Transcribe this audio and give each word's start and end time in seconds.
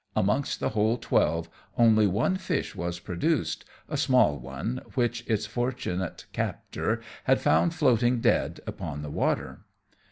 Amongst 0.15 0.59
the 0.59 0.69
whole 0.69 0.97
twelve 0.97 1.47
only 1.77 2.07
one 2.07 2.35
fish 2.35 2.73
was 2.75 2.97
produced 2.99 3.65
a 3.87 3.95
small 3.97 4.39
one, 4.39 4.81
which 4.95 5.23
its 5.27 5.45
fortunate 5.45 6.25
captor 6.33 7.01
had 7.25 7.39
found 7.39 7.75
floating, 7.75 8.19
dead, 8.19 8.61
upon 8.65 9.03
the 9.03 9.11
water. 9.11 9.61